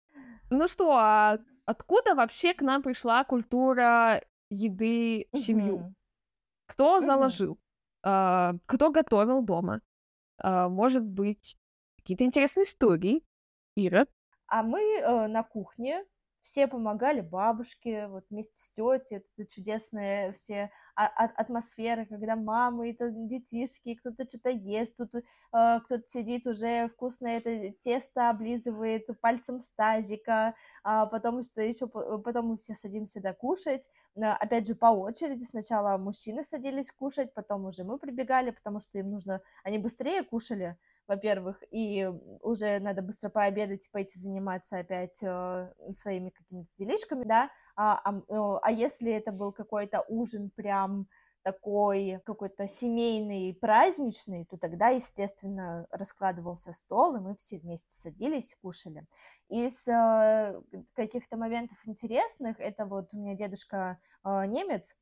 [0.51, 5.95] Ну что, а откуда вообще к нам пришла культура еды в семью?
[6.67, 7.59] Кто заложил?
[8.05, 9.81] А, кто готовил дома?
[10.39, 11.57] А, может быть,
[11.97, 13.23] какие-то интересные истории?
[13.77, 14.07] Ира?
[14.47, 16.05] А мы э, на кухне
[16.43, 23.95] все помогали бабушке, вот вместе с тетей, это чудесные все атмосфера, когда мамы, это детишки,
[23.95, 25.21] кто-то что-то ест, тут э,
[25.53, 32.49] кто-то сидит уже вкусно это тесто облизывает пальцем с тазика, а потом что еще, потом
[32.49, 37.85] мы все садимся да кушать, опять же по очереди, сначала мужчины садились кушать, потом уже
[37.85, 40.77] мы прибегали, потому что им нужно, они быстрее кушали,
[41.07, 47.51] во-первых, и уже надо быстро пообедать и пойти заниматься опять э, своими какими-то делишками, да,
[47.77, 51.09] а, а, а если это был какой-то ужин прям
[51.45, 59.07] такой какой-то семейный, праздничный, то тогда, естественно, раскладывался стол, и мы все вместе садились, кушали.
[59.51, 60.61] Из э,
[60.95, 64.97] каких-то моментов интересных, это вот у меня дедушка э, немец,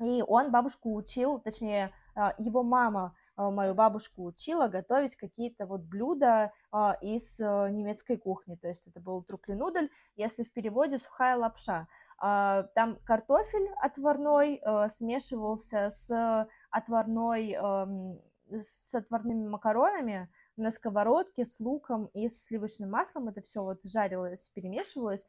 [0.00, 3.14] и он бабушку учил, точнее, э, его мама
[3.50, 8.56] мою бабушку учила готовить какие-то вот блюда а, из э, немецкой кухни.
[8.56, 11.88] То есть это был трукленудель, если в переводе сухая лапша.
[12.18, 21.58] А, там картофель отварной э, смешивался с отварной, эм, с отварными макаронами на сковородке с
[21.60, 23.28] луком и с сливочным маслом.
[23.28, 25.26] Это все вот жарилось, перемешивалось.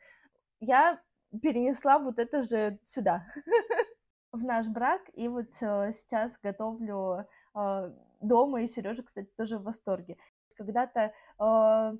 [0.59, 1.01] Я
[1.41, 3.25] перенесла вот это же сюда,
[4.31, 9.63] в наш брак, и вот э, сейчас готовлю а, дома, и Сережа, кстати, тоже в
[9.63, 10.17] восторге.
[10.55, 11.93] Когда-то а,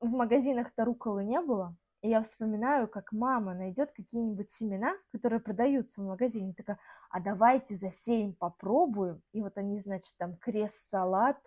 [0.00, 6.00] в магазинах-то руколы не было, и я вспоминаю, как мама найдет какие-нибудь семена, которые продаются
[6.00, 6.78] в магазине, такая,
[7.10, 9.22] а давайте засеем, попробуем.
[9.32, 11.38] И вот они, значит, там крест-салат,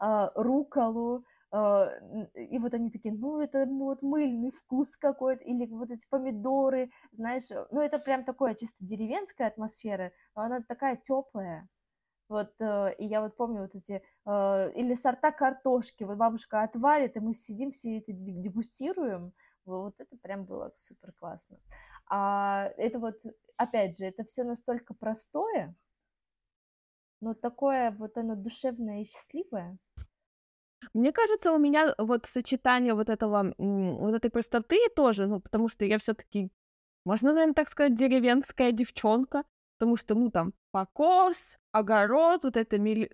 [0.00, 6.06] э, руколу, и вот они такие, ну, это вот мыльный вкус какой-то, или вот эти
[6.10, 11.66] помидоры, знаешь, ну, это прям такое чисто деревенская атмосфера, но она такая теплая.
[12.28, 17.16] Вот, э, и я вот помню вот эти, э, или сорта картошки, вот бабушка отварит,
[17.16, 19.32] и мы сидим, все это дегустируем,
[19.64, 21.58] вот это прям было супер классно.
[22.10, 23.22] А это вот,
[23.56, 25.74] опять же, это все настолько простое,
[27.20, 29.78] но такое вот оно душевное и счастливое.
[30.94, 35.84] Мне кажется, у меня вот сочетание вот этого, вот этой простоты тоже, ну, потому что
[35.84, 36.50] я все таки
[37.04, 39.44] можно, наверное, так сказать, деревенская девчонка,
[39.78, 43.10] потому что, ну, там, покос, огород, вот это мили...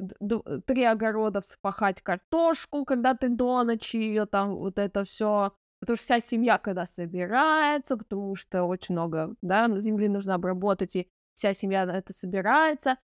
[0.66, 6.04] три огорода вспахать картошку, когда ты до ночи ее там, вот это все, потому что
[6.04, 11.86] вся семья когда собирается, потому что очень много, да, земли нужно обработать, и вся семья
[11.86, 12.98] на это собирается,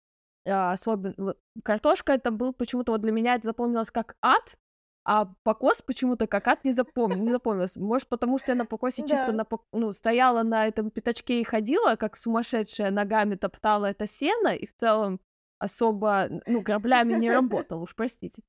[0.47, 4.57] а, особенно картошка это был почему-то вот для меня это запомнилось как ад,
[5.03, 7.75] а покос почему-то как ад не запомнил, не запомнилось.
[7.75, 11.95] Может, потому что я на покосе чисто на, ну, стояла на этом пятачке и ходила,
[11.95, 15.19] как сумасшедшая, ногами топтала это сено, и в целом
[15.59, 18.41] особо, ну, граблями не работала, уж простите.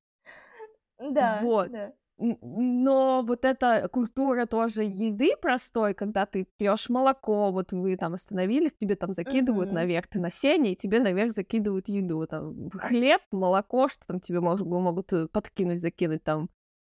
[0.99, 1.71] Да, Вот.
[1.71, 1.93] да.
[2.17, 8.73] Но вот эта культура тоже еды простой, когда ты пьешь молоко, вот вы там остановились,
[8.73, 9.75] тебе там закидывают Мгм.
[9.75, 14.39] наверх, ты на сене, и тебе наверх закидывают еду, там хлеб, молоко, что там тебе
[14.39, 16.49] мож- могут э, подкинуть, закинуть там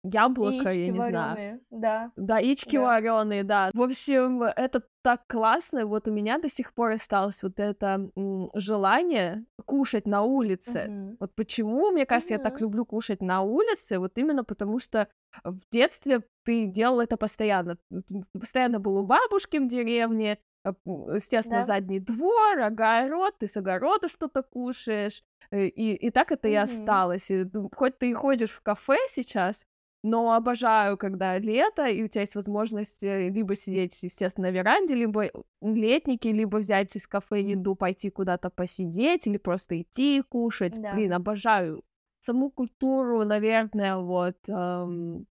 [0.04, 1.60] яблоко, Яички я не знаю.
[1.70, 2.82] да, Да, яички да.
[2.84, 3.70] вареные, да.
[3.74, 5.86] В общем, это так классно.
[5.86, 8.10] Вот у меня до сих пор осталось вот это
[8.54, 10.86] желание кушать на улице.
[11.20, 15.08] Вот почему, мне кажется, я так люблю кушать на улице, вот именно потому что
[15.44, 17.76] в детстве ты делал это постоянно.
[17.90, 21.66] Ты постоянно был у бабушки в деревне, м, естественно, Да.
[21.66, 27.30] задний двор, огород, ты с огорода что-то кушаешь, э, и, и так это и осталось.
[27.30, 29.64] И, ну, хоть ты и ходишь в кафе сейчас,
[30.06, 34.94] но обожаю, когда лето, и у тебя есть возможность э, либо сидеть, естественно, на веранде,
[34.94, 35.30] либо
[35.62, 40.80] летники, либо взять из кафе еду, пойти куда-то посидеть, или просто идти кушать.
[40.80, 40.94] Да.
[40.94, 41.82] Блин, обожаю
[42.20, 45.26] саму культуру, наверное, вот эм,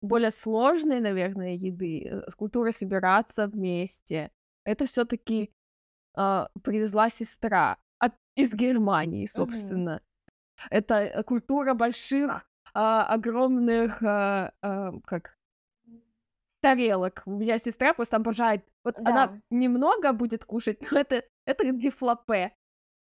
[0.00, 4.30] более сложной, наверное, еды, э, культура собираться вместе.
[4.64, 5.50] Это все-таки
[6.62, 10.00] привезла сестра от- из Германии, собственно.
[10.70, 15.36] Это э, культура больших, а, огромных, а, а, как
[16.60, 17.22] тарелок.
[17.26, 18.64] У меня сестра просто обожает.
[18.84, 19.40] Вот она Да.
[19.50, 22.52] немного будет кушать, но это, это дефлопе.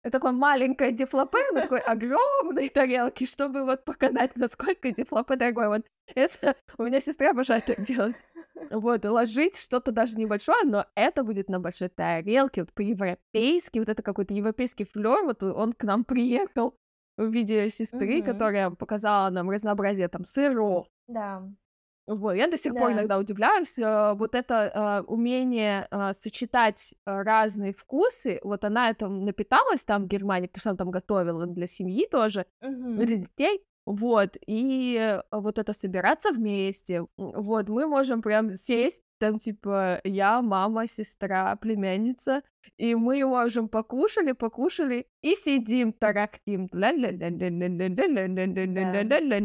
[0.04, 5.67] Это такое маленькое дефлопе на такой огромной тарелке, чтобы вот показать, насколько дефлопе дорогой.
[5.67, 8.15] Вот это у меня сестра обожает так делать.
[8.71, 13.89] Вот, и ложить что-то даже небольшое, но это будет на большой тарелке, вот по-европейски, вот
[13.89, 16.76] это какой-то европейский флёр, вот он к нам приехал
[17.17, 18.23] в виде сестры, Мгм.
[18.23, 21.54] которая показала нам разнообразие там сыров, Да.
[22.08, 22.93] вот, я до сих пор Да.
[22.93, 29.26] иногда удивляюсь, э, вот это а, умение а, сочетать а, разные вкусы, вот она этим
[29.26, 33.08] напиталась там в Германии, потому что она там готовила для семьи тоже, Мгм.
[33.08, 39.40] для детей, вот, и э, вот это собираться вместе, вот, мы можем прям сесть там
[39.40, 42.42] типа я, мама, сестра, племянница,
[42.76, 46.68] и мы можем покушали, покушали и сидим, тарактим.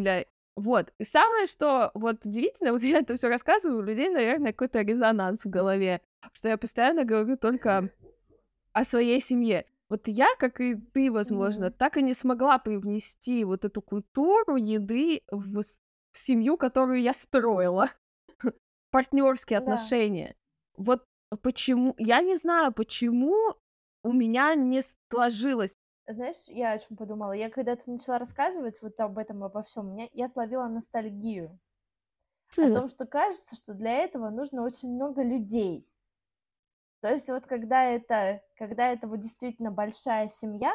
[0.02, 0.24] Да.
[0.56, 0.92] Вот.
[0.98, 5.44] И самое, что вот удивительно, вот я это все рассказываю, у людей, наверное, какой-то резонанс
[5.44, 6.00] в голове,
[6.32, 7.90] что я постоянно говорю только
[8.72, 9.64] о своей семье.
[9.88, 11.78] Вот я, как и ты, возможно, mm-hmm.
[11.78, 17.90] так и не смогла привнести вот эту культуру еды в, в семью, которую я строила.
[18.90, 19.94] Партнерские Да.
[19.98, 20.34] отношения.
[20.76, 21.04] Вот
[21.42, 23.54] почему, я не знаю, почему
[24.02, 25.74] у меня не сложилось.
[26.08, 27.30] Знаешь, я о чем подумала?
[27.30, 31.60] Я когда ты начала рассказывать вот об этом, обо всем, меня я словила ностальгию
[32.60, 35.88] о Хм, том, что кажется, что для этого нужно очень много людей.
[37.00, 40.72] То есть вот когда это, когда это вот действительно большая семья,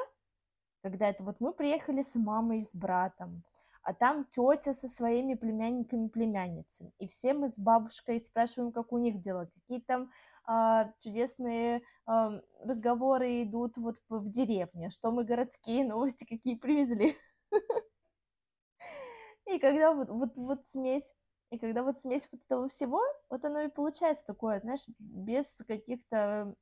[0.84, 3.44] когда это вот мы приехали с мамой и с братом,
[3.84, 8.98] а там тетя со своими племянниками, племянницами, и все мы с бабушкой спрашиваем, как у
[8.98, 10.10] них дела, какие там
[10.46, 17.18] а, чудесные ам, разговоры идут вот в деревне, что мы городские новости какие привезли.
[19.46, 21.14] И когда вот, вот, вот смесь,
[21.50, 26.56] и когда вот смесь вот этого всего, вот оно и получается такое, знаешь, без каких-то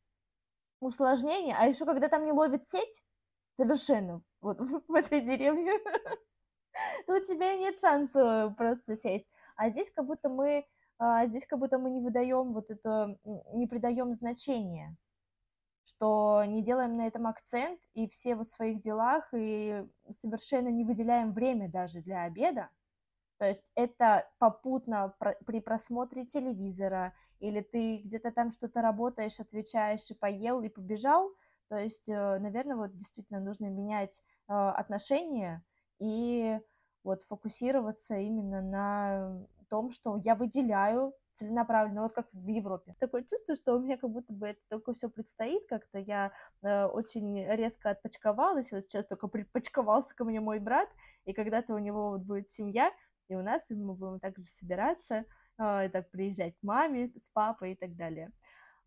[0.80, 1.56] усложнений.
[1.58, 3.04] А еще когда там не ловит сеть
[3.54, 5.74] совершенно вот в этой деревне,
[7.08, 9.28] то у тебя нет шанса просто сесть.
[9.56, 10.66] А здесь как будто мы,
[10.98, 13.18] а, здесь как будто мы не выдаем вот это,
[13.54, 14.96] не придаем значения,
[15.84, 20.84] что не делаем на этом акцент и все вот в своих делах и совершенно не
[20.84, 22.70] выделяем время даже для обеда.
[23.38, 30.14] То есть это попутно при просмотре телевизора или ты где-то там что-то работаешь, отвечаешь и
[30.14, 31.32] поел и побежал.
[31.68, 35.64] То есть, наверное, вот действительно нужно менять э, отношения
[36.02, 36.60] и
[37.04, 42.96] вот фокусироваться именно на том, что я выделяю целенаправленно, вот как в Европе.
[43.00, 46.86] Такое чувство, что у меня как будто бы это только все предстоит, как-то я э,
[46.86, 50.90] очень резко отпочковалась, вот сейчас только припочковался ко мне мой брат,
[51.26, 52.92] и когда-то у него вот будет семья,
[53.30, 55.24] и у нас и мы будем также собираться,
[55.58, 58.32] э, и так приезжать к маме с папой и так далее.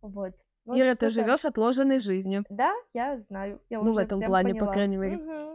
[0.03, 0.35] Вот.
[0.67, 2.45] Ну, вот Ира, ты живешь отложенной жизнью.
[2.51, 4.73] Да, я знаю, я Ну, в этом плане, по поняла.
[4.75, 5.17] крайней мере.
[5.17, 5.54] Мгм.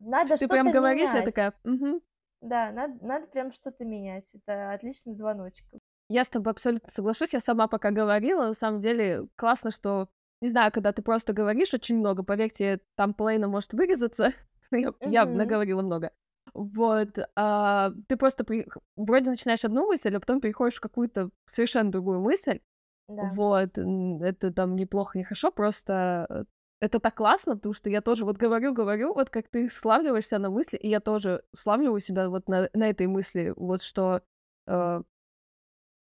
[0.00, 1.34] Надо Ты прям что-то говоришь, я менять.
[1.34, 2.00] такая, «Мгм».
[2.40, 4.30] Да, надо, надо прям что-то менять.
[4.34, 5.66] Это отличный звоночек.
[6.08, 7.32] Я с тобой абсолютно соглашусь.
[7.34, 10.08] Я сама пока говорила, на самом деле классно, что,
[10.40, 14.32] не знаю, когда ты просто говоришь очень много, поверьте, там половина может вырезаться.
[14.70, 15.36] Я, я Мгм.
[15.36, 16.12] наговорила много.
[16.54, 21.90] Вот, а, ты просто при- вроде начинаешь одну мысль, а потом переходишь в какую-то совершенно
[21.90, 22.60] другую мысль.
[23.08, 23.32] Да.
[23.34, 26.44] Вот, это там неплохо, не хорошо, просто э,
[26.80, 30.50] это так классно, потому что я тоже вот говорю, говорю, вот как ты славливаешься на
[30.50, 34.22] мысли, и я тоже славливаю себя вот на, на этой мысли, вот что
[34.66, 35.02] э,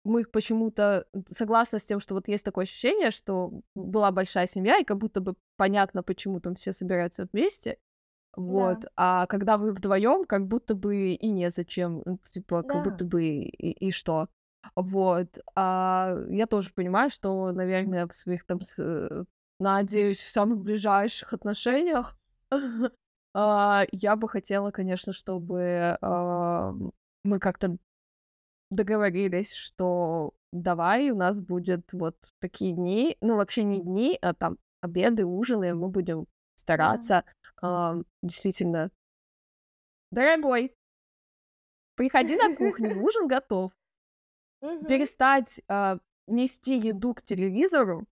[0.04, 4.84] мы почему-то согласны с тем, что вот есть такое ощущение, что была большая семья, и
[4.84, 7.78] как будто бы понятно, почему там все собираются вместе,
[8.36, 8.88] вот, Да.
[8.96, 12.90] а когда вы вдвоем, как будто бы и незачем, типа, как Да.
[12.90, 14.28] будто бы и, и что.
[14.76, 15.38] Вот.
[15.54, 19.24] А я тоже понимаю, что, наверное, в своих там, э,
[19.58, 22.16] надеюсь, в самых ближайших отношениях.
[23.36, 26.72] А, я бы хотела, конечно, чтобы а,
[27.24, 27.76] мы как-то
[28.70, 34.58] договорились, что давай у нас будет вот такие дни, ну вообще не дни, а там
[34.80, 37.24] обеды, ужины, мы будем стараться
[37.60, 38.92] а, действительно.
[40.12, 40.76] Дорогой,
[41.96, 43.72] приходи на кухню, ужин готов.
[44.60, 48.06] Перестать а, нести еду к телевизору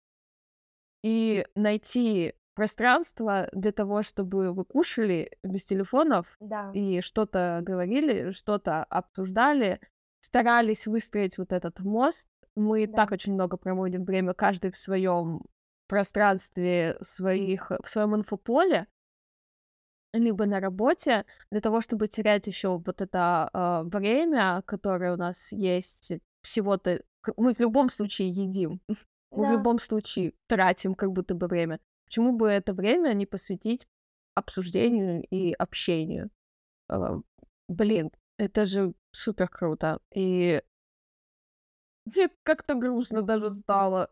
[1.02, 6.70] и найти пространство для того, чтобы вы кушали без телефонов Да.
[6.74, 9.80] и что-то говорили, что-то обсуждали,
[10.20, 12.28] старались выстроить вот этот мост.
[12.54, 12.96] Мы Да.
[12.98, 15.42] так очень много проводим время, каждый в своем
[15.88, 18.86] пространстве, своих, в своем инфополе,
[20.12, 25.52] либо на работе, для того, чтобы терять еще вот это а, время, которое у нас
[25.52, 26.12] есть,
[26.42, 27.02] всего-то
[27.36, 28.80] мы в любом случае едим,
[29.32, 29.52] мы в Да.
[29.52, 31.80] любом случае тратим как будто бы время.
[32.04, 33.86] Почему бы это время не посвятить
[34.34, 36.30] обсуждению и общению?
[36.88, 37.18] А,
[37.68, 40.00] Блин, это же супер круто.
[40.14, 40.62] И
[42.04, 44.10] мне как-то грустно даже стало.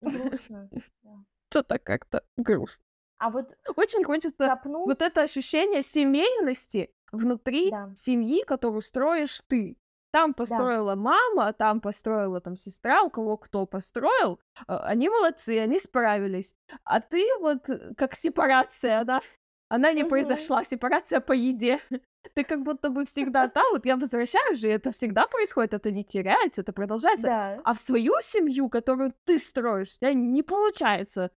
[0.00, 0.70] Грустно.
[1.50, 2.84] Что-то как-то грустно.
[3.18, 4.86] А вот Очень хочется копнуть...
[4.86, 7.92] вот это ощущение семейности внутри Да.
[7.96, 9.76] семьи, которую строишь ты.
[10.12, 15.78] Там построила мама, там построила там сестра, у кого кто построил, а, они молодцы, они
[15.78, 16.56] справились.
[16.84, 19.22] А ты вот э, как сепарация, да?
[19.68, 20.10] Она не Мгм.
[20.10, 21.78] произошла, сепарация по еде.
[22.34, 26.04] Ты как будто бы всегда там, вот я возвращаюсь же, это всегда происходит, это не
[26.04, 27.26] теряется, это продолжается.
[27.28, 31.30] Да, А в свою семью, которую ты строишь, у тебя не получается.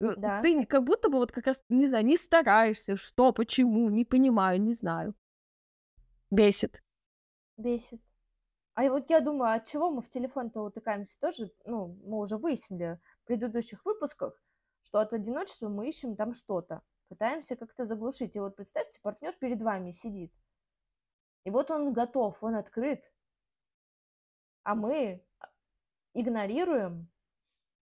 [0.00, 3.90] Э, да, Ты как будто бы вот как раз, не знаю, не стараешься, что, почему,
[3.90, 5.14] не понимаю, не знаю.
[6.30, 6.80] Бесит.
[7.58, 8.00] бесит.
[8.74, 12.98] А вот я думаю, от чего мы в телефон-то утыкаемся тоже, ну, мы уже выяснили
[13.22, 14.40] в предыдущих выпусках,
[14.84, 18.36] что от одиночества мы ищем там что-то, пытаемся как-то заглушить.
[18.36, 20.32] И вот представьте, партнер перед вами сидит,
[21.44, 23.12] и вот он готов, он открыт,
[24.62, 25.24] а мы
[26.14, 27.08] игнорируем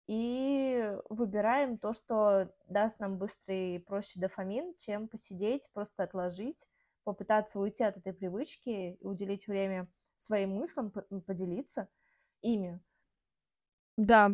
[0.07, 6.67] и выбираем то, что даст нам быстрый и проще дофамин, чем посидеть, просто отложить,
[7.03, 9.87] попытаться уйти от этой привычки и уделить время
[10.21, 11.87] своим мыслям, поделиться
[12.41, 12.79] ими.
[13.97, 14.31] Да.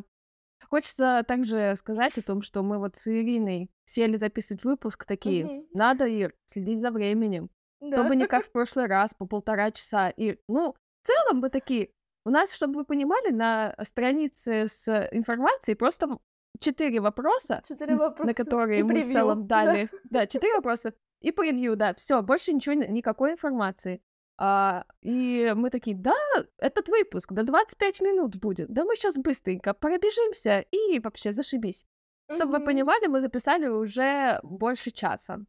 [0.70, 5.46] Хочется также сказать о том, что мы вот с Ириной сели записывать выпуск такие.
[5.46, 5.68] Мгм.
[5.74, 7.50] Надо, Ир, следить за временем.
[7.82, 7.98] Да.
[7.98, 10.10] Чтобы не как в прошлый раз, по полтора часа.
[10.10, 11.92] И, ну, в целом мы такие...
[12.26, 16.18] У нас, чтобы вы понимали, на странице с информацией просто
[16.60, 19.12] четыре вопроса, вопроса на которые мы в превью.
[19.12, 19.66] целом Да.
[19.66, 19.90] дали.
[20.06, 21.94] Да, четыре вопроса и превью, да.
[21.94, 24.02] Все, больше ничего, никакой информации.
[24.38, 26.16] А, и мы такие, да,
[26.58, 28.70] этот выпуск до 25 минут будет.
[28.70, 31.86] Да мы сейчас быстренько пробежимся и вообще зашибись.
[32.34, 35.40] Чтобы вы понимали, мы записали уже больше часа.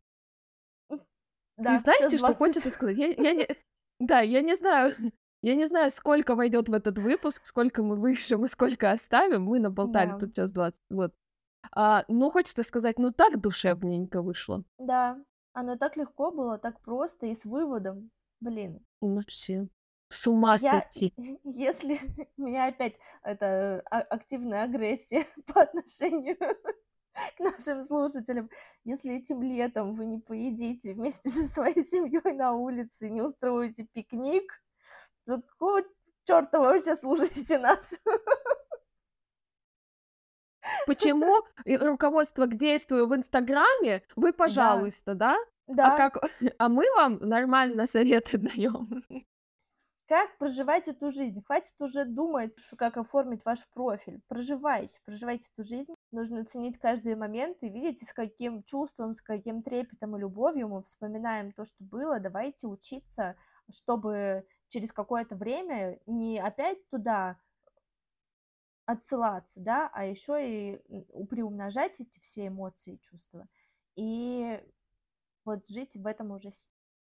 [1.58, 2.36] Да, И знаете, что 20.
[2.38, 2.98] хочется сказать?
[2.98, 3.48] Я, я не...
[3.98, 4.94] Да, я не знаю,
[5.42, 9.44] я не знаю, сколько войдет в этот выпуск, сколько мы вышлем и сколько оставим.
[9.44, 10.18] Мы наболтали Да.
[10.18, 11.14] тут час двадцать, вот.
[11.72, 14.62] А, ну, хочется сказать, ну так душевненько вышло.
[14.78, 15.18] Да,
[15.54, 18.10] оно так легко было, так просто и с выводом.
[18.40, 19.68] Блин, Ну, Вообще,
[20.08, 21.12] с ума я, сойти.
[21.44, 21.98] если
[22.36, 26.36] у меня опять это а- активная агрессия по отношению
[27.36, 28.50] к нашим слушателям,
[28.84, 34.62] если этим летом вы не поедите вместе со своей семьей на улице, не устроите пикник,
[35.24, 35.82] то какого
[36.24, 37.90] черта вы вообще слушаете нас?
[40.86, 45.14] Почему и руководство к действию в Инстаграме вы, Да, пожалуйста,
[45.66, 45.94] да?
[45.94, 46.10] А да.
[46.10, 49.04] как, а мы вам нормально советы даем.
[50.08, 51.42] Как проживать эту жизнь?
[51.42, 54.20] Хватит уже думать, как оформить ваш профиль.
[54.28, 55.94] Проживайте, проживайте эту жизнь.
[56.12, 60.82] Нужно ценить каждый момент и видите, с каким чувством, с каким трепетом и любовью мы
[60.84, 62.20] вспоминаем то, что было.
[62.20, 63.34] Давайте учиться,
[63.68, 67.36] чтобы через какое-то время не опять туда
[68.84, 73.48] отсылаться, да, а еще и приумножать эти все эмоции и чувства.
[73.96, 74.62] И
[75.46, 76.50] вот жить в этом уже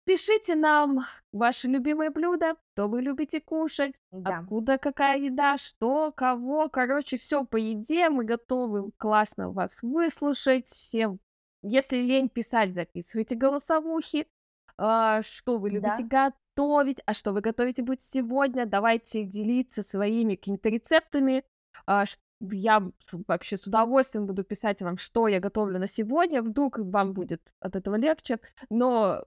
[0.08, 1.00] Пишите нам
[1.34, 4.38] ваши любимые блюда, что вы любите кушать, да.
[4.38, 6.70] откуда какая еда, что, кого.
[6.70, 8.10] Короче, все по еде.
[8.10, 10.68] Мы готовы классно вас выслушать.
[10.70, 11.20] Всем,
[11.62, 14.28] если лень писать, записывайте голосовухи.
[14.78, 16.32] А, что вы любите Да.
[16.56, 18.66] готовить, а что вы готовите будет сегодня.
[18.66, 21.44] Давайте делиться своими какими-то рецептами.
[21.86, 22.06] А,
[22.40, 26.42] я вообще с удовольствием буду писать вам, что я готовлю на сегодня.
[26.42, 28.40] Вдруг вам будет от этого легче.
[28.70, 29.24] Но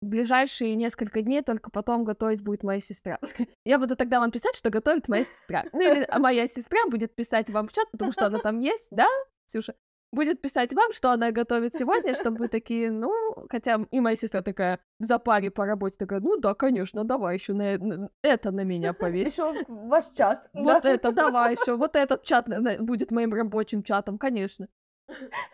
[0.00, 3.18] в ближайшие несколько дней только потом готовить будет моя сестра.
[3.64, 5.64] Я буду тогда вам писать, что готовит моя сестра.
[5.72, 8.88] Ну или а моя сестра будет писать вам в чат, потому что она там есть,
[8.90, 9.08] да,
[9.46, 9.74] Ксюша?
[10.10, 13.12] Будет писать вам, что она готовит сегодня, чтобы вы такие, ну,
[13.50, 17.52] хотя и моя сестра такая в запаре по работе такая, ну да, конечно, давай еще
[17.52, 19.32] на, на- это на меня повесь.
[19.32, 20.48] Еще ваш чат.
[20.54, 20.90] Вот да.
[20.90, 22.46] это, давай еще, вот этот чат
[22.80, 24.68] будет моим рабочим чатом, конечно.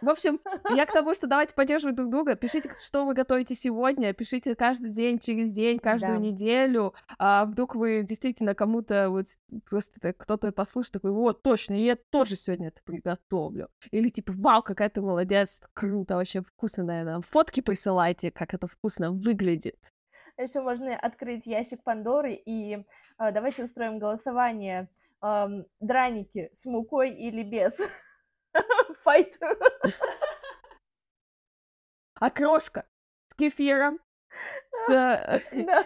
[0.01, 0.41] В общем,
[0.75, 2.35] я к тому, что давайте поддерживать друг друга.
[2.35, 6.25] Пишите, что вы готовите сегодня, пишите каждый день, через день, каждую Да.
[6.25, 6.95] неделю.
[7.19, 9.27] А вдруг вы действительно кому-то вот
[9.71, 13.69] просто кто-то послушает, такой, вот, точно, я тоже сегодня это приготовлю.
[13.91, 17.21] Или типа, вау, какая ты молодец, круто, вообще вкусно, наверное.
[17.21, 19.79] Фотки присылайте, как это вкусно выглядит.
[20.37, 22.85] Еще можно открыть ящик Пандоры и
[23.19, 24.89] а, давайте устроим голосование.
[25.21, 27.79] ам, драники с мукой или без.
[29.03, 29.39] Файт.
[32.15, 32.87] Окрошка
[33.29, 33.99] с кефиром,
[34.87, 35.85] с э, Да.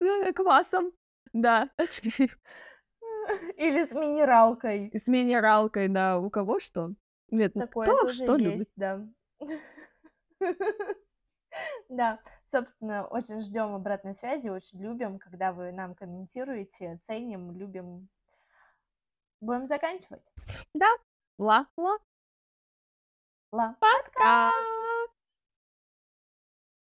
[0.00, 0.92] э, квасом,
[1.32, 1.70] да.
[3.56, 4.90] Или с минералкой.
[4.94, 6.18] С минералкой, да.
[6.18, 6.90] У кого что?
[7.30, 8.52] Нет, ну Такое кто тоже что любит.
[8.58, 9.06] есть, да.
[11.88, 18.08] Да, собственно, очень ждем обратной связи, очень любим, когда вы нам комментируете, ценим, любим.
[19.42, 20.22] Будем заканчивать.
[20.72, 20.86] Да,
[21.36, 21.98] ла-ла,
[23.50, 23.76] Ла.
[23.80, 24.52] пока.